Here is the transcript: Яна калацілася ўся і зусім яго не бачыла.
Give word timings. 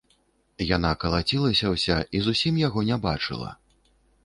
Яна 0.75 0.93
калацілася 1.03 1.73
ўся 1.75 1.97
і 2.19 2.23
зусім 2.29 2.53
яго 2.67 2.79
не 2.91 2.97
бачыла. 3.07 3.51